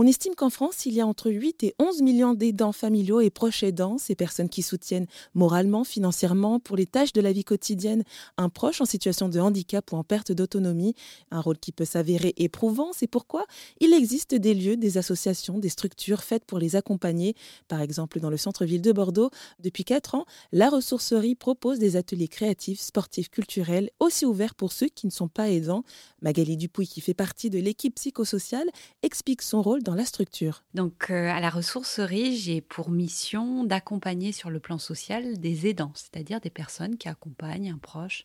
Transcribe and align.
On 0.00 0.06
estime 0.06 0.36
qu'en 0.36 0.48
France, 0.48 0.86
il 0.86 0.94
y 0.94 1.00
a 1.00 1.06
entre 1.08 1.28
8 1.28 1.64
et 1.64 1.74
11 1.80 2.02
millions 2.02 2.32
d'aidants 2.32 2.70
familiaux 2.70 3.20
et 3.20 3.30
proches 3.30 3.64
aidants, 3.64 3.98
ces 3.98 4.14
personnes 4.14 4.48
qui 4.48 4.62
soutiennent 4.62 5.08
moralement, 5.34 5.82
financièrement, 5.82 6.60
pour 6.60 6.76
les 6.76 6.86
tâches 6.86 7.12
de 7.12 7.20
la 7.20 7.32
vie 7.32 7.42
quotidienne, 7.42 8.04
un 8.36 8.48
proche 8.48 8.80
en 8.80 8.84
situation 8.84 9.28
de 9.28 9.40
handicap 9.40 9.90
ou 9.90 9.96
en 9.96 10.04
perte 10.04 10.30
d'autonomie, 10.30 10.94
un 11.32 11.40
rôle 11.40 11.58
qui 11.58 11.72
peut 11.72 11.84
s'avérer 11.84 12.32
éprouvant. 12.36 12.92
C'est 12.92 13.08
pourquoi 13.08 13.44
il 13.80 13.92
existe 13.92 14.36
des 14.36 14.54
lieux, 14.54 14.76
des 14.76 14.98
associations, 14.98 15.58
des 15.58 15.68
structures 15.68 16.22
faites 16.22 16.44
pour 16.44 16.60
les 16.60 16.76
accompagner. 16.76 17.34
Par 17.66 17.80
exemple, 17.80 18.20
dans 18.20 18.30
le 18.30 18.36
centre-ville 18.36 18.82
de 18.82 18.92
Bordeaux, 18.92 19.30
depuis 19.58 19.82
4 19.82 20.14
ans, 20.14 20.26
la 20.52 20.70
ressourcerie 20.70 21.34
propose 21.34 21.80
des 21.80 21.96
ateliers 21.96 22.28
créatifs, 22.28 22.78
sportifs, 22.78 23.30
culturels, 23.30 23.90
aussi 23.98 24.26
ouverts 24.26 24.54
pour 24.54 24.70
ceux 24.70 24.86
qui 24.86 25.08
ne 25.08 25.12
sont 25.12 25.26
pas 25.26 25.50
aidants. 25.50 25.82
Magali 26.22 26.56
Dupuy, 26.56 26.86
qui 26.86 27.00
fait 27.00 27.14
partie 27.14 27.50
de 27.50 27.58
l'équipe 27.58 27.96
psychosociale, 27.96 28.68
explique 29.02 29.42
son 29.42 29.60
rôle 29.60 29.82
la 29.94 30.04
structure. 30.04 30.62
Donc, 30.74 31.10
euh, 31.10 31.30
à 31.30 31.40
la 31.40 31.50
ressourcerie, 31.50 32.36
j'ai 32.36 32.60
pour 32.60 32.90
mission 32.90 33.64
d'accompagner 33.64 34.32
sur 34.32 34.50
le 34.50 34.60
plan 34.60 34.78
social 34.78 35.38
des 35.38 35.66
aidants, 35.66 35.92
c'est-à-dire 35.94 36.40
des 36.40 36.50
personnes 36.50 36.96
qui 36.96 37.08
accompagnent 37.08 37.70
un 37.70 37.78
proche 37.78 38.24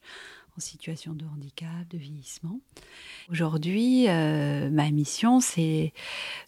en 0.56 0.62
situation 0.62 1.14
de 1.14 1.26
handicap, 1.26 1.70
de 1.90 1.98
vieillissement. 1.98 2.60
Aujourd'hui, 3.32 4.08
euh, 4.08 4.70
ma 4.70 4.92
mission, 4.92 5.40
c'est 5.40 5.94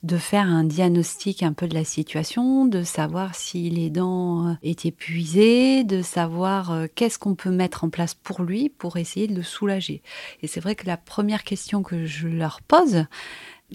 de 0.04 0.18
faire 0.18 0.46
un 0.46 0.64
diagnostic 0.64 1.42
un 1.42 1.54
peu 1.54 1.68
de 1.68 1.74
la 1.74 1.84
situation, 1.84 2.66
de 2.68 2.84
savoir 2.84 3.34
si 3.34 3.68
l'aidant 3.72 4.58
est 4.62 4.86
épuisé, 4.86 5.84
de 5.84 6.04
savoir 6.04 6.72
euh, 6.72 6.86
qu'est-ce 6.94 7.18
qu'on 7.18 7.34
peut 7.34 7.50
mettre 7.50 7.84
en 7.84 7.90
place 7.90 8.14
pour 8.14 8.44
lui 8.44 8.70
pour 8.70 8.98
essayer 8.98 9.28
de 9.28 9.34
le 9.34 9.44
soulager. 9.44 10.04
Et 10.44 10.48
c'est 10.48 10.60
vrai 10.60 10.76
que 10.76 10.86
la 10.86 10.98
première 10.98 11.44
question 11.44 11.82
que 11.82 12.06
je 12.06 12.28
leur 12.28 12.62
pose, 12.62 13.06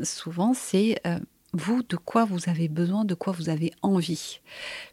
souvent, 0.02 0.54
c'est 0.54 1.00
euh, 1.06 1.18
vous, 1.52 1.82
de 1.82 1.96
quoi 1.96 2.24
vous 2.24 2.48
avez 2.48 2.68
besoin, 2.68 3.04
de 3.04 3.14
quoi 3.14 3.32
vous 3.32 3.48
avez 3.48 3.72
envie. 3.82 4.38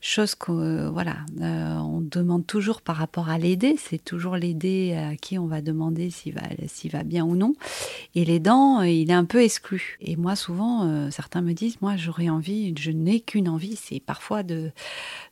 Chose 0.01 0.33
que, 0.33 0.51
euh, 0.51 0.89
voilà, 0.89 1.17
euh, 1.39 1.75
on 1.75 2.01
demande 2.01 2.47
toujours 2.47 2.81
par 2.81 2.95
rapport 2.95 3.29
à 3.29 3.37
l'aider. 3.37 3.75
C'est 3.77 4.03
toujours 4.03 4.35
l'aider 4.35 4.95
à 4.95 5.15
qui 5.15 5.37
on 5.37 5.45
va 5.45 5.61
demander 5.61 6.09
s'il 6.09 6.33
va, 6.33 6.41
s'il 6.65 6.91
va 6.91 7.03
bien 7.03 7.23
ou 7.25 7.35
non. 7.35 7.53
Et 8.15 8.25
l'aidant, 8.25 8.81
il 8.81 9.11
est 9.11 9.13
un 9.13 9.25
peu 9.25 9.43
exclu. 9.43 9.97
Et 10.01 10.15
moi, 10.15 10.35
souvent, 10.35 11.11
certains 11.11 11.41
me 11.41 11.53
disent, 11.53 11.79
moi, 11.81 11.95
j'aurais 11.95 12.29
envie, 12.29 12.73
je 12.75 12.89
n'ai 12.89 13.19
qu'une 13.19 13.49
envie, 13.49 13.75
c'est 13.75 13.99
parfois 13.99 14.41
de, 14.41 14.71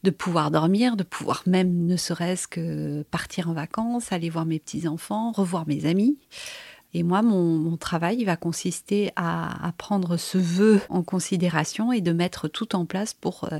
de 0.03 0.09
pouvoir 0.11 0.51
dormir, 0.51 0.95
de 0.95 1.03
pouvoir 1.03 1.41
même, 1.47 1.87
ne 1.87 1.97
serait-ce 1.97 2.47
que 2.47 3.01
partir 3.09 3.49
en 3.49 3.53
vacances, 3.53 4.11
aller 4.11 4.29
voir 4.29 4.45
mes 4.45 4.59
petits-enfants, 4.59 5.31
revoir 5.31 5.67
mes 5.67 5.87
amis. 5.87 6.19
Et 6.97 7.03
moi, 7.03 7.21
mon, 7.21 7.75
travail 7.75 8.23
va 8.23 8.37
consister 8.37 9.11
à, 9.17 9.73
prendre 9.77 10.15
ce 10.15 10.37
vœu 10.37 10.79
en 10.87 11.03
considération 11.03 11.91
et 11.91 11.99
de 11.99 12.13
mettre 12.13 12.47
tout 12.47 12.73
en 12.73 12.85
place 12.85 13.13
pour 13.13 13.49
euh, 13.51 13.59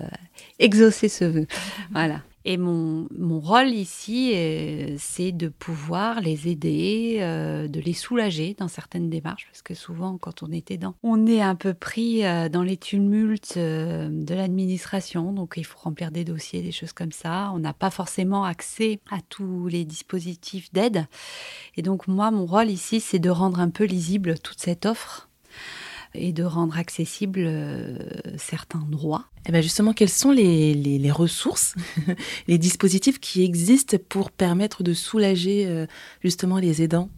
exaucer 0.58 1.09
ce 1.09 1.25
vœu. 1.25 1.47
Voilà. 1.92 2.22
Et 2.48 2.58
mon, 2.58 3.08
mon 3.18 3.40
rôle 3.40 3.70
ici, 3.70 4.34
euh, 4.36 4.96
c'est 5.00 5.32
de 5.32 5.48
pouvoir 5.48 6.22
les 6.22 6.48
aider, 6.48 7.18
euh, 7.20 7.68
de 7.68 7.80
les 7.80 7.94
soulager 7.94 8.56
dans 8.58 8.68
certaines 8.68 9.10
démarches, 9.10 9.48
parce 9.52 9.64
que 9.64 9.74
souvent, 9.74 10.20
quand 10.20 10.44
on 10.44 10.52
est 10.52 10.70
aidant, 10.70 10.94
on 11.02 11.26
est 11.26 11.42
un 11.42 11.56
peu 11.56 11.73
pris 11.73 12.23
euh, 12.23 12.48
dans 12.48 12.62
les 12.62 12.78
tumultes 12.78 13.58
de 13.58 14.34
l'administration, 14.34 15.34
donc 15.34 15.56
il 15.58 15.66
faut 15.66 15.80
remplir 15.80 16.12
des 16.12 16.23
dossiers, 16.23 16.62
des 16.62 16.72
choses 16.72 16.94
comme 16.94 17.12
ça. 17.12 17.52
On 17.56 17.60
n'a 17.60 17.73
pas 17.73 17.90
forcément 17.90 18.44
accès 18.44 19.00
à 19.10 19.18
tous 19.28 19.68
les 19.68 19.84
dispositifs 19.84 20.72
d'aide. 20.72 21.08
Et 21.76 21.82
donc 21.82 22.08
moi, 22.08 22.30
mon 22.30 22.46
rôle 22.46 22.70
ici, 22.70 23.00
c'est 23.00 23.20
de 23.20 23.30
rendre 23.32 23.60
un 23.60 23.70
peu 23.70 23.86
lisible 23.86 24.38
toute 24.40 24.60
cette 24.60 24.86
offre 24.86 25.30
et 26.14 26.34
de 26.34 26.44
rendre 26.44 26.78
accessibles 26.78 27.44
euh, 27.46 27.98
certains 28.38 28.86
droits. 28.90 29.26
Eh 29.48 29.52
bien 29.52 29.62
justement, 29.62 29.94
quelles 29.94 30.10
sont 30.10 30.32
les, 30.32 31.12
ressources, 31.12 31.76
les 32.48 32.58
dispositifs 32.58 33.20
qui 33.20 33.44
existent 33.44 33.98
pour 34.10 34.32
permettre 34.32 34.82
de 34.82 34.94
soulager 34.94 35.67
euh, 35.67 35.86
justement 36.23 36.58
les 36.58 36.82
aidants? 36.82 37.10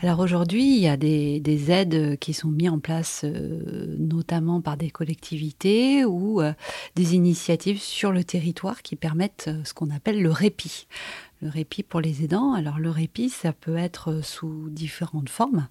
Alors 0.00 0.18
aujourd'hui, 0.18 0.76
il 0.76 0.80
y 0.80 0.88
a 0.88 0.96
des, 0.96 1.38
des, 1.40 1.70
aides 1.70 2.18
qui 2.18 2.32
sont 2.32 2.48
mises 2.48 2.70
en 2.70 2.80
place 2.80 3.22
euh, 3.24 3.96
notamment 3.98 4.60
par 4.60 4.76
des 4.76 4.90
collectivités 4.90 6.04
ou 6.04 6.40
des 6.96 7.14
initiatives 7.14 7.80
sur 7.80 8.10
le 8.10 8.24
territoire 8.24 8.82
qui 8.82 8.96
permettent 8.96 9.50
ce 9.64 9.72
qu'on 9.72 9.90
appelle 9.90 10.20
le 10.20 10.30
répit 10.30 10.86
le 11.42 11.48
répit 11.48 11.82
pour 11.82 12.00
les 12.00 12.22
aidants. 12.22 12.54
Alors 12.54 12.78
le 12.78 12.88
répit, 12.88 13.28
ça 13.28 13.52
peut 13.52 13.76
être 13.76 14.20
sous 14.22 14.68
différentes 14.70 15.28
formes. 15.28 15.66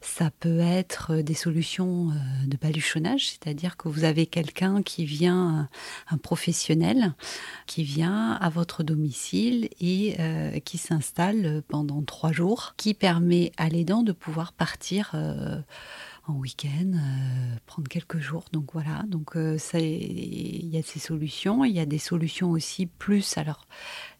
Ça 0.00 0.30
peut 0.40 0.58
être 0.58 1.16
des 1.16 1.34
solutions 1.34 2.10
euh, 2.10 2.46
de 2.46 2.56
baluchonnage, 2.56 3.30
c'est-à-dire 3.30 3.76
que 3.76 3.88
vous 3.88 4.04
avez 4.04 4.26
quelqu'un 4.26 4.82
qui 4.82 5.06
un 5.24 5.68
professionnel, 6.22 7.14
qui 7.66 7.82
vient 7.82 8.32
à 8.32 8.48
votre 8.48 8.82
domicile 8.82 9.68
et 9.80 10.16
euh, 10.18 10.58
qui 10.60 10.78
s'installe 10.78 11.62
pendant 11.68 12.02
trois 12.02 12.32
jours, 12.32 12.74
qui 12.76 12.94
permet 12.94 13.52
à 13.56 13.68
l'aidant 13.68 14.02
de 14.02 14.12
pouvoir 14.12 14.52
partir. 14.52 15.12
Euh, 15.14 15.60
en 16.26 16.34
week-end, 16.34 16.92
prendre 17.66 17.88
quelques 17.88 18.18
jours. 18.18 18.44
Donc 18.52 18.72
voilà, 18.72 19.04
donc 19.08 19.32
il 19.36 20.68
y 20.68 20.78
a 20.78 20.82
ces 20.82 20.98
solutions. 20.98 21.64
Il 21.64 21.72
y 21.72 21.80
a 21.80 21.86
des 21.86 21.98
solutions 21.98 22.50
aussi 22.50 22.86
plus. 22.86 23.38
Alors 23.38 23.66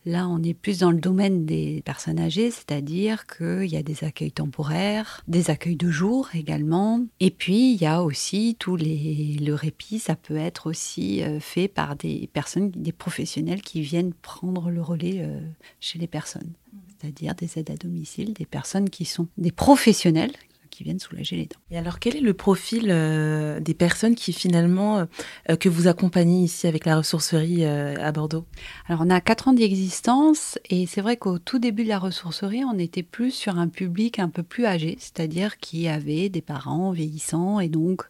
Là, 0.06 0.28
on 0.28 0.40
est 0.40 0.54
plus 0.54 0.78
dans 0.78 0.92
le 0.92 1.00
domaine 1.00 1.46
des 1.46 1.82
personnes 1.84 2.20
âgées, 2.20 2.52
c'est-à-dire 2.52 3.26
qu'il 3.26 3.66
y 3.66 3.76
a 3.76 3.82
des 3.82 4.04
accueils 4.04 4.30
temporaires, 4.30 5.20
des 5.26 5.50
accueils 5.50 5.74
de 5.74 5.90
jour 5.90 6.28
également. 6.32 7.04
Et 7.18 7.32
puis, 7.32 7.72
il 7.72 7.82
y 7.82 7.86
a 7.86 8.04
aussi 8.04 8.54
tous 8.56 8.76
les. 8.76 9.36
Le 9.40 9.52
répit, 9.54 9.98
ça 9.98 10.14
peut 10.14 10.36
être 10.36 10.68
aussi 10.68 11.24
euh, 11.24 11.40
fait 11.40 11.66
par 11.66 11.96
des 11.96 12.30
personnes, 12.32 12.70
des 12.70 12.92
professionnels 12.92 13.62
qui 13.62 13.80
viennent 13.80 14.14
prendre 14.14 14.70
le 14.70 14.80
relais 14.80 15.16
euh, 15.18 15.40
chez 15.80 15.98
les 15.98 16.06
personnes 16.06 16.52
c'est-à-dire 16.98 17.34
des 17.34 17.58
aides 17.58 17.70
à 17.70 17.76
domicile, 17.76 18.32
des 18.32 18.46
personnes 18.46 18.88
qui 18.88 19.04
sont 19.04 19.28
des 19.36 19.52
professionnels 19.52 20.32
qui 20.76 20.84
viennent 20.84 20.98
soulager 20.98 21.36
les 21.36 21.46
dents. 21.46 21.58
Et 21.70 21.78
alors, 21.78 21.98
quel 21.98 22.16
est 22.16 22.20
le 22.20 22.34
profil 22.34 22.88
euh, 22.90 23.60
des 23.60 23.72
personnes 23.72 24.14
qui 24.14 24.34
finalement 24.34 25.06
euh, 25.48 25.56
que 25.56 25.70
vous 25.70 25.88
accompagnez 25.88 26.44
ici 26.44 26.66
avec 26.66 26.84
la 26.84 26.98
ressourcerie 26.98 27.64
euh, 27.64 27.94
à 27.98 28.12
Bordeaux? 28.12 28.44
Alors, 28.86 29.00
on 29.02 29.08
a 29.08 29.22
quatre 29.22 29.48
ans 29.48 29.54
d'existence 29.54 30.58
et 30.68 30.86
c'est 30.86 31.00
vrai 31.00 31.16
qu'au 31.16 31.38
tout 31.38 31.58
début 31.58 31.84
de 31.84 31.88
la 31.88 31.98
ressourcerie, 31.98 32.62
on 32.62 32.78
était 32.78 33.02
plus 33.02 33.30
sur 33.30 33.56
un 33.56 33.68
public 33.68 34.18
un 34.18 34.28
peu 34.28 34.42
plus 34.42 34.66
âgé, 34.66 34.98
c'est-à-dire 35.00 35.56
qui 35.56 35.88
avait 35.88 36.28
des 36.28 36.42
parents 36.42 36.90
vieillissants 36.90 37.58
et 37.58 37.68
donc 37.68 38.02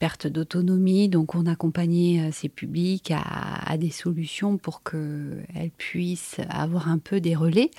perte 0.00 0.26
d'autonomie. 0.26 1.08
Donc, 1.08 1.36
on 1.36 1.46
accompagnait 1.46 2.20
euh, 2.20 2.30
ces 2.32 2.48
publics 2.48 3.12
à, 3.14 3.76
des 3.76 3.90
solutions 3.90 4.56
pour 4.56 4.82
qu'elles 4.82 5.70
puissent 5.76 6.40
avoir 6.48 6.88
un 6.88 6.98
peu 6.98 7.20
des 7.20 7.36
relais. 7.36 7.70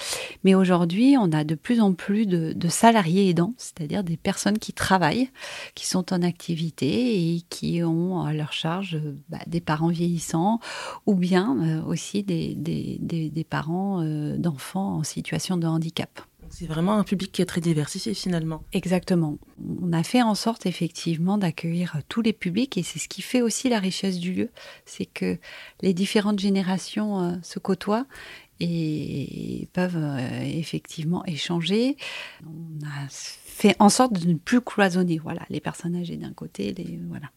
Mais 0.45 0.55
aujourd'hui, 0.55 1.17
on 1.19 1.33
a 1.33 1.43
de 1.43 1.55
plus 1.55 1.81
en 1.81 1.93
plus 1.93 2.25
de, 2.25 2.55
salariés 2.69 3.27
aidants, 3.29 3.53
c'est-à-dire 3.57 4.03
des 4.05 4.15
personnes 4.15 4.57
qui 4.57 4.71
travaillent, 4.71 5.29
qui 5.75 5.85
sont 5.85 6.13
en 6.13 6.21
activité 6.21 7.35
et 7.35 7.41
qui 7.49 7.83
ont 7.83 8.21
à 8.21 8.31
leur 8.33 8.53
charge 8.53 9.01
bah, 9.27 9.39
des 9.47 9.59
parents 9.59 9.89
vieillissants 9.89 10.59
ou 11.05 11.15
bien 11.15 11.57
euh, 11.59 11.83
aussi 11.83 12.23
des, 12.23 13.45
parents 13.49 14.01
euh, 14.01 14.37
d'enfants 14.37 14.97
en 14.97 15.03
situation 15.03 15.57
de 15.57 15.67
handicap. 15.67 16.21
C'est 16.51 16.67
vraiment 16.67 16.93
un 16.93 17.03
public 17.03 17.31
qui 17.31 17.41
est 17.41 17.45
très 17.45 17.61
diversifié 17.61 18.13
finalement. 18.13 18.63
Exactement. 18.73 19.37
On 19.81 19.93
a 19.93 20.03
fait 20.03 20.21
en 20.21 20.35
sorte 20.35 20.65
effectivement 20.65 21.37
d'accueillir 21.37 21.97
tous 22.09 22.21
les 22.21 22.33
publics 22.33 22.77
et 22.77 22.83
c'est 22.83 22.99
ce 22.99 23.07
qui 23.07 23.21
fait 23.21 23.41
aussi 23.41 23.69
la 23.69 23.79
richesse 23.79 24.19
du 24.19 24.33
lieu, 24.33 24.49
c'est 24.85 25.05
que 25.05 25.37
les 25.81 25.93
différentes 25.93 26.39
générations 26.39 27.21
euh, 27.21 27.35
se 27.41 27.59
côtoient 27.59 28.05
et 28.59 29.67
peuvent 29.73 29.97
euh, 29.97 30.41
effectivement 30.43 31.25
échanger. 31.25 31.97
On 32.45 32.85
a 32.85 33.07
fait 33.09 33.75
en 33.79 33.89
sorte 33.89 34.13
de 34.13 34.27
ne 34.27 34.35
plus 34.35 34.61
cloisonner. 34.61 35.17
Voilà, 35.17 35.41
les 35.49 35.59
personnes 35.59 35.95
âgées 35.95 36.17
d'un 36.17 36.33
côté, 36.33 36.73
les 36.73 36.99
voilà 37.07 37.31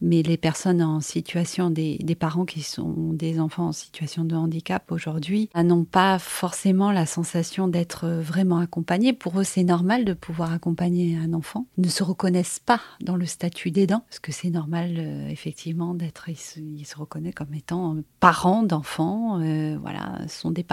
mais 0.00 0.22
les 0.22 0.36
personnes 0.36 0.82
en 0.82 1.00
situation, 1.00 1.70
des, 1.70 1.98
parents 2.18 2.44
qui 2.44 2.62
sont 2.62 3.12
des 3.12 3.40
enfants 3.40 3.68
en 3.68 3.72
situation 3.72 4.24
de 4.24 4.36
handicap 4.36 4.92
aujourd'hui, 4.92 5.48
n'ont 5.54 5.84
pas 5.84 6.18
forcément 6.18 6.92
la 6.92 7.06
sensation 7.06 7.68
d'être 7.68 8.08
vraiment 8.08 8.58
accompagnés. 8.58 9.12
Pour 9.12 9.40
eux, 9.40 9.44
c'est 9.44 9.64
normal 9.64 10.04
de 10.04 10.12
pouvoir 10.12 10.52
accompagner 10.52 11.16
un 11.16 11.32
enfant. 11.32 11.66
Ils 11.78 11.84
ne 11.84 11.90
se 11.90 12.02
reconnaissent 12.02 12.60
pas 12.60 12.80
dans 13.00 13.16
le 13.16 13.26
statut 13.26 13.70
d'aidant, 13.70 14.04
parce 14.08 14.20
que 14.20 14.32
c'est 14.32 14.50
normal, 14.50 14.94
euh, 14.98 15.28
effectivement, 15.28 15.94
d'être, 15.94 16.28
ils, 16.28 16.36
se, 16.86 16.96
reconnaissent 16.96 17.34
comme 17.34 17.54
étant 17.54 17.96
parents 18.20 18.62
d'enfants, 18.62 19.40
euh, 19.40 19.76
voilà, 19.80 20.20
sont 20.28 20.50
des 20.50 20.64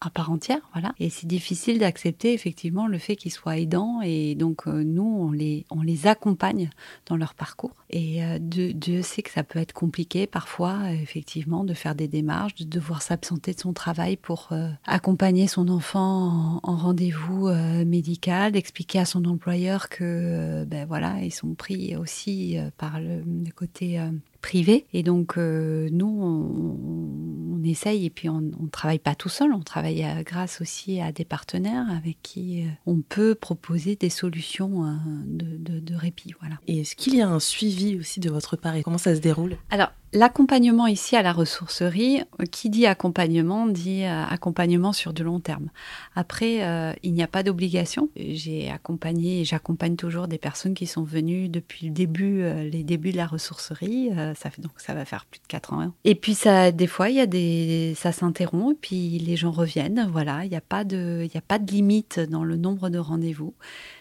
à 0.00 0.10
part 0.10 0.30
entière, 0.30 0.60
voilà. 0.72 0.94
Et 1.00 1.10
c'est 1.10 1.26
difficile 1.26 1.78
d'accepter 1.78 2.32
effectivement 2.32 2.86
le 2.86 2.98
fait 2.98 3.16
qu'ils 3.16 3.32
soient 3.32 3.56
aidants 3.56 4.00
et 4.02 4.34
donc 4.34 4.66
euh, 4.66 4.84
nous 4.84 5.02
on 5.02 5.32
les 5.32 5.64
on 5.70 5.82
les 5.82 6.06
accompagne 6.06 6.70
dans 7.06 7.16
leur 7.16 7.34
parcours. 7.34 7.74
Et 7.90 8.22
euh, 8.24 8.38
Dieu, 8.40 9.02
sait 9.02 9.22
que 9.22 9.30
ça 9.30 9.42
peut 9.42 9.58
être 9.58 9.72
compliqué 9.72 10.26
parfois 10.26 10.92
effectivement 10.92 11.64
de 11.64 11.74
faire 11.74 11.94
des 11.94 12.08
démarches, 12.08 12.54
de 12.54 12.64
devoir 12.64 13.02
s'absenter 13.02 13.54
de 13.54 13.60
son 13.60 13.72
travail 13.72 14.16
pour 14.16 14.48
euh, 14.52 14.68
accompagner 14.84 15.48
son 15.48 15.68
enfant 15.68 16.60
en, 16.62 16.76
rendez-vous 16.76 17.48
médical, 17.84 18.52
d'expliquer 18.52 19.00
à 19.00 19.04
son 19.04 19.24
employeur 19.24 19.88
que 19.88 20.64
ben 20.64 20.86
voilà 20.86 21.22
ils 21.22 21.32
sont 21.32 21.54
pris 21.54 21.96
aussi 21.96 22.56
par 22.76 23.00
le, 23.00 23.24
côté 23.54 24.00
privé. 24.40 24.86
Et 24.92 25.02
donc, 25.02 25.36
euh, 25.36 25.88
nous, 25.92 26.06
on, 26.06 27.47
essaye 27.68 28.06
et 28.06 28.10
puis 28.10 28.28
on 28.28 28.40
ne 28.40 28.68
travaille 28.70 28.98
pas 28.98 29.14
tout 29.14 29.28
seul, 29.28 29.52
on 29.52 29.60
travaille 29.60 30.04
euh, 30.04 30.22
grâce 30.22 30.60
aussi 30.60 31.00
à 31.00 31.12
des 31.12 31.24
partenaires 31.24 31.86
avec 31.90 32.18
qui 32.22 32.64
euh, 32.64 32.68
on 32.86 33.00
peut 33.00 33.34
proposer 33.34 33.96
des 33.96 34.10
solutions 34.10 34.98
de, 35.24 35.80
de, 35.80 35.94
répit. 35.94 36.34
Voilà. 36.40 36.56
Et 36.66 36.80
est-ce 36.80 36.96
qu'il 36.96 37.16
y 37.16 37.22
a 37.22 37.28
un 37.28 37.40
suivi 37.40 37.98
aussi 37.98 38.20
de 38.20 38.30
votre 38.30 38.56
part 38.56 38.74
et 38.76 38.82
comment 38.82 38.98
ça 38.98 39.14
se 39.14 39.20
déroule? 39.20 39.56
Alors, 39.70 39.90
L'accompagnement 40.14 40.86
ici 40.86 41.16
à 41.16 41.22
la 41.22 41.34
ressourcerie, 41.34 42.22
euh, 42.40 42.44
qui 42.50 42.70
dit 42.70 42.86
accompagnement 42.86 43.66
dit 43.66 44.04
euh, 44.04 44.24
accompagnement 44.24 44.94
sur 44.94 45.12
de 45.12 45.22
long 45.22 45.38
terme. 45.38 45.68
Après, 46.14 46.64
euh, 46.64 46.94
il 47.02 47.12
n'y 47.12 47.22
a 47.22 47.26
pas 47.26 47.42
d'obligation. 47.42 48.08
J'ai 48.16 48.70
accompagné 48.70 49.40
et 49.40 49.44
j'accompagne 49.44 49.96
toujours 49.96 50.26
des 50.26 50.38
personnes 50.38 50.72
qui 50.72 50.86
sont 50.86 51.02
venues 51.02 51.50
depuis 51.50 51.86
le 51.86 51.92
début, 51.92 52.42
les 52.70 52.84
débuts 52.84 53.12
de 53.12 53.18
la 53.18 53.26
ressourcerie. 53.26 54.10
ça 54.34 54.50
fait 54.50 54.62
donc 54.62 54.72
ça 54.76 54.94
va 54.94 55.04
faire 55.04 55.26
plus 55.26 55.40
de 55.40 55.46
quatre 55.46 55.72
ans. 55.72 55.92
Et 56.04 56.14
puis 56.14 56.34
ça, 56.34 56.72
des 56.72 56.86
fois, 56.86 57.10
il 57.10 57.16
y 57.16 57.20
a 57.20 57.26
des, 57.26 57.94
ça 57.96 58.12
s'interrompt 58.12 58.72
et 58.72 58.78
puis 58.80 59.18
les 59.18 59.36
gens 59.36 59.50
reviennent. 59.50 60.08
Voilà, 60.10 60.44
il 60.44 60.50
n'y 60.50 60.56
a 60.56 60.62
pas 60.62 60.84
de, 60.84 61.20
il 61.22 61.30
n'y 61.30 61.38
a 61.38 61.42
pas 61.46 61.58
de 61.58 61.70
limite 61.70 62.18
dans 62.18 62.44
le 62.44 62.56
nombre 62.56 62.88
de 62.88 62.98
rendez-vous. 62.98 63.54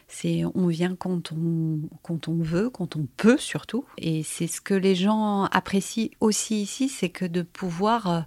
C'est 0.07 0.43
on 0.55 0.67
vient 0.67 0.95
quand 0.95 1.33
on, 1.33 1.81
quand 2.01 2.29
on 2.29 2.37
veut, 2.37 2.69
quand 2.69 2.95
on 2.95 3.07
peut 3.17 3.37
surtout. 3.37 3.83
Et 3.97 4.23
c'est 4.23 4.47
ce 4.47 4.61
que 4.61 4.73
les 4.73 4.95
gens 4.95 5.43
apprécient 5.45 6.09
aussi 6.21 6.61
ici, 6.61 6.87
c'est 6.87 7.09
que 7.09 7.25
de 7.25 7.41
pouvoir 7.41 8.07
euh, 8.07 8.21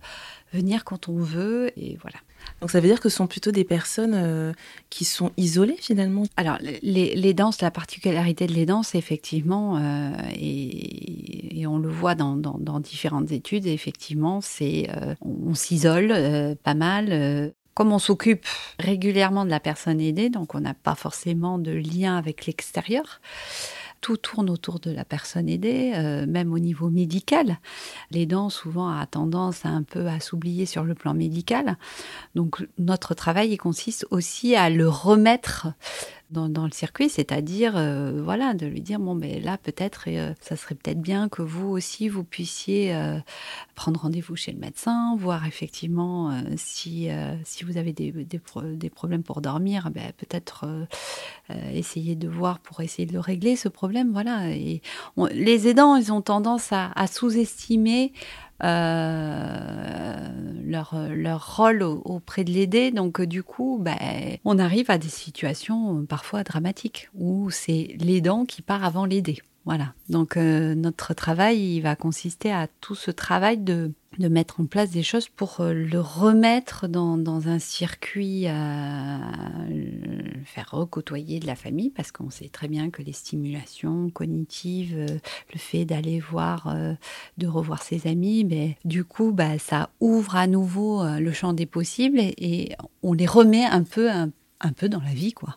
venir 0.52 0.84
quand 0.84 1.08
on 1.08 1.16
veut. 1.16 1.70
Et 1.78 1.96
voilà. 2.02 2.18
Donc 2.60 2.70
ça 2.70 2.80
veut 2.80 2.88
dire 2.88 3.00
que 3.00 3.08
ce 3.08 3.16
sont 3.16 3.26
plutôt 3.26 3.50
des 3.50 3.64
personnes 3.64 4.14
euh, 4.14 4.52
qui 4.90 5.06
sont 5.06 5.32
isolées 5.38 5.76
finalement? 5.78 6.24
Alors 6.36 6.58
les, 6.60 7.14
les, 7.14 7.34
danses, 7.34 7.62
la 7.62 7.70
particularité 7.70 8.46
de 8.46 8.52
les 8.52 8.66
danses, 8.66 8.94
effectivement, 8.94 9.78
euh, 9.78 10.10
et, 10.34 11.66
on 11.66 11.78
le 11.78 11.88
voit 11.88 12.14
dans, 12.14 12.36
dans, 12.36 12.80
différentes 12.80 13.30
études, 13.30 13.66
effectivement, 13.66 14.40
c'est 14.40 14.88
on, 15.20 15.54
s'isole 15.54 16.56
pas 16.64 16.74
mal. 16.74 17.52
On 17.88 17.98
s'occupe 17.98 18.44
régulièrement 18.78 19.44
de 19.46 19.50
la 19.50 19.58
personne 19.58 20.00
aidée, 20.00 20.28
donc 20.28 20.54
on 20.54 20.60
n'a 20.60 20.74
pas 20.74 20.94
forcément 20.94 21.58
de 21.58 21.72
lien 21.72 22.16
avec 22.16 22.44
l'extérieur, 22.44 23.20
tout 24.02 24.18
tourne 24.18 24.50
autour 24.50 24.80
de 24.80 24.90
la 24.90 25.04
personne 25.04 25.48
aidée, 25.48 25.92
euh, 25.94 26.26
même 26.26 26.52
au 26.52 26.58
niveau 26.58 26.90
médical. 26.90 27.58
L'aidant 28.10 28.50
souvent 28.50 28.90
a 28.90 29.06
tendance 29.06 29.64
à 29.64 29.70
un 29.70 29.82
peu 29.82 30.06
à 30.08 30.20
s'oublier 30.20 30.66
sur 30.66 30.84
le 30.84 30.94
plan 30.94 31.14
médical. 31.14 31.78
Donc 32.34 32.66
notre 32.78 33.14
travail 33.14 33.50
il 33.50 33.58
consiste 33.58 34.06
aussi 34.10 34.54
à 34.54 34.68
le 34.68 34.88
remettre 34.88 35.68
dans, 36.30 36.64
le 36.64 36.70
circuit, 36.70 37.08
c'est-à-dire 37.08 37.76
euh, 37.76 38.20
voilà 38.22 38.54
de 38.54 38.66
lui 38.66 38.80
dire 38.80 39.00
bon 39.00 39.14
ben 39.14 39.42
là 39.42 39.58
peut-être 39.58 40.04
euh, 40.06 40.32
ça 40.40 40.56
serait 40.56 40.74
peut-être 40.74 41.00
bien 41.00 41.28
que 41.28 41.42
vous 41.42 41.68
aussi 41.68 42.08
vous 42.08 42.22
puissiez 42.22 42.94
euh, 42.94 43.18
prendre 43.74 44.00
rendez-vous 44.00 44.36
chez 44.36 44.52
le 44.52 44.58
médecin, 44.58 45.16
voir 45.16 45.46
effectivement 45.46 46.32
si 46.56 47.08
si 47.44 47.64
vous 47.64 47.76
avez 47.76 47.92
des, 47.92 48.12
des, 48.12 48.90
problèmes 48.90 49.22
pour 49.22 49.40
dormir, 49.40 49.90
ben, 49.90 50.12
peut-être 50.16 50.66
essayer 51.72 52.14
de 52.14 52.28
voir 52.28 52.58
pour 52.60 52.80
essayer 52.80 53.06
de 53.06 53.12
le 53.12 53.20
régler 53.20 53.56
ce 53.56 53.68
problème 53.68 54.12
voilà. 54.12 54.48
Les 55.32 55.68
aidants 55.68 55.96
ils 55.96 56.12
ont 56.12 56.22
tendance 56.22 56.72
à, 56.72 57.06
sous-estimer 57.06 58.12
leur, 60.70 60.94
leur 61.10 61.56
rôle 61.56 61.82
auprès 61.82 62.44
de 62.44 62.50
l'aider. 62.50 62.90
Donc, 62.90 63.20
euh, 63.20 63.26
du 63.26 63.42
coup, 63.42 63.78
ben, 63.80 63.96
on 64.44 64.58
arrive 64.58 64.90
à 64.90 64.98
des 64.98 65.08
situations 65.08 65.98
euh, 65.98 66.02
parfois 66.06 66.44
dramatiques 66.44 67.10
où 67.14 67.50
c'est 67.50 67.96
l'aidant 67.98 68.44
qui 68.44 68.62
part 68.62 68.84
avant 68.84 69.04
l'aider. 69.04 69.38
Voilà. 69.66 69.92
Donc, 70.08 70.36
notre 70.36 71.12
travail, 71.12 71.76
il 71.76 71.80
va 71.82 71.94
consister 71.94 72.50
à 72.50 72.66
tout 72.80 72.94
ce 72.94 73.10
travail 73.10 73.58
de 73.58 73.92
de 74.18 74.28
mettre 74.28 74.60
en 74.60 74.66
place 74.66 74.90
des 74.90 75.02
choses 75.02 75.28
pour 75.28 75.60
euh, 75.60 75.72
le 75.72 76.00
remettre 76.00 76.88
dans, 76.88 77.16
dans 77.16 77.48
un 77.48 77.58
circuit, 77.58 78.46
à 78.48 79.20
faire 80.44 80.70
recôtoyer 80.72 81.38
de 81.38 81.46
la 81.46 81.54
famille, 81.54 81.90
parce 81.90 82.10
qu'on 82.10 82.30
sait 82.30 82.48
très 82.48 82.66
bien 82.66 82.90
que 82.90 83.02
les 83.02 83.12
stimulations 83.12 84.10
cognitives, 84.10 84.96
euh, 84.96 85.18
le 85.52 85.58
fait 85.58 85.84
d'aller 85.84 86.18
voir, 86.18 86.66
euh, 86.68 86.94
de 87.38 87.46
revoir 87.46 87.82
ses 87.82 88.08
amis, 88.08 88.44
ben, 88.44 88.74
du 88.84 89.04
coup, 89.04 89.30
bah, 89.32 89.58
ça 89.58 89.90
ouvre 90.00 90.34
à 90.34 90.46
nouveau 90.46 91.04
le 91.04 91.32
champ 91.32 91.52
des 91.52 91.66
possibles 91.66 92.18
et, 92.18 92.74
on 93.02 93.12
les 93.12 93.26
remet 93.26 93.64
un 93.64 93.84
peu, 93.84 94.10
un, 94.10 94.30
un 94.60 94.72
peu 94.72 94.88
dans 94.88 95.00
la 95.00 95.14
vie, 95.14 95.32
quoi 95.32 95.56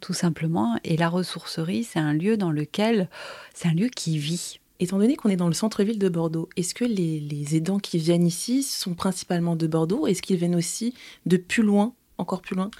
tout 0.00 0.14
simplement. 0.14 0.78
Et 0.82 0.96
la 0.96 1.08
ressourcerie, 1.08 1.84
c'est 1.84 1.98
un 1.98 2.14
lieu 2.14 2.36
dans 2.36 2.50
lequel, 2.50 3.08
c'est 3.54 3.68
un 3.68 3.74
lieu 3.74 3.88
qui 3.88 4.18
vit. 4.18 4.59
Étant 4.80 4.98
donné 4.98 5.14
qu'on 5.14 5.28
est 5.28 5.36
dans 5.36 5.46
le 5.46 5.52
centre-ville 5.52 5.98
de 5.98 6.08
Bordeaux, 6.08 6.48
est-ce 6.56 6.74
que 6.74 6.86
les, 6.86 7.54
aidants 7.54 7.78
qui 7.78 7.98
viennent 7.98 8.26
ici 8.26 8.62
sont 8.62 8.94
principalement 8.94 9.54
de 9.54 9.66
Bordeaux 9.66 10.06
Est-ce 10.06 10.22
qu'ils 10.22 10.36
viennent 10.36 10.56
aussi 10.56 10.94
de 11.26 11.36
plus 11.36 11.62
loin, 11.62 11.92
encore 12.16 12.40
plus 12.40 12.56
loin? 12.56 12.70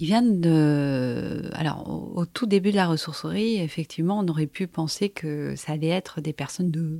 Ils 0.00 0.06
viennent 0.06 0.40
de. 0.40 1.50
Alors, 1.52 2.16
au, 2.16 2.24
tout 2.24 2.46
début 2.46 2.70
de 2.70 2.76
la 2.76 2.86
ressourcerie, 2.86 3.60
effectivement, 3.60 4.18
on 4.20 4.28
aurait 4.28 4.46
pu 4.46 4.66
penser 4.66 5.10
que 5.10 5.54
ça 5.54 5.72
allait 5.72 5.88
être 5.88 6.22
des 6.22 6.32
personnes 6.32 6.70
de 6.70 6.98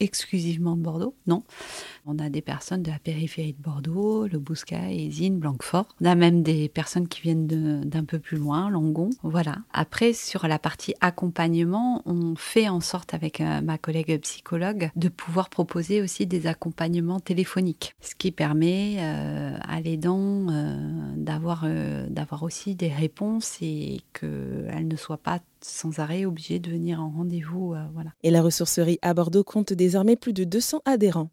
exclusivement 0.00 0.76
de 0.76 0.82
Bordeaux, 0.82 1.14
non. 1.26 1.42
On 2.06 2.18
a 2.18 2.28
des 2.30 2.42
personnes 2.42 2.82
de 2.82 2.90
la 2.90 2.98
périphérie 2.98 3.52
de 3.52 3.62
Bordeaux, 3.62 4.26
le 4.26 4.38
Bouscaï, 4.38 5.06
Ezine, 5.06 5.38
Blanquefort. 5.38 5.88
On 6.00 6.06
a 6.06 6.14
même 6.14 6.42
des 6.42 6.68
personnes 6.68 7.08
qui 7.08 7.20
viennent 7.20 7.46
d'un 7.46 8.04
peu 8.04 8.18
plus 8.18 8.38
loin, 8.38 8.70
Langon. 8.70 9.10
Voilà. 9.22 9.58
Après, 9.72 10.12
sur 10.12 10.46
la 10.48 10.58
partie 10.58 10.94
accompagnement, 11.00 12.02
on 12.06 12.34
fait 12.36 12.68
en 12.68 12.80
sorte 12.80 13.14
avec 13.14 13.40
euh, 13.40 13.60
ma 13.60 13.78
collègue 13.78 14.20
psychologue 14.20 14.90
de 14.96 15.08
pouvoir 15.08 15.50
proposer 15.50 16.00
aussi 16.00 16.26
des 16.26 16.46
accompagnements 16.46 17.20
téléphoniques, 17.20 17.94
ce 18.00 18.14
qui 18.14 18.32
permet 18.32 18.96
euh, 18.98 19.56
à 19.60 19.80
l'aidant 19.80 20.46
euh, 20.50 21.14
d'avoir 21.16 21.66
d'avoir 22.08 22.42
aussi 22.42 22.74
des 22.74 22.88
réponses 22.88 23.58
et 23.60 24.00
qu'elles 24.12 24.88
ne 24.88 24.96
soient 24.96 25.18
pas 25.18 25.40
sans 25.62 25.98
arrêt 25.98 26.24
obligées 26.24 26.58
de 26.58 26.70
venir 26.70 27.00
en 27.00 27.10
rendez-vous. 27.10 27.74
voilà. 27.92 28.12
Et 28.22 28.30
la 28.30 28.42
ressourcerie 28.42 28.98
à 29.02 29.14
Bordeaux 29.14 29.44
compte 29.44 29.72
désormais 29.72 30.16
plus 30.16 30.32
de 30.32 30.44
200 30.44 30.82
adhérents. 30.84 31.30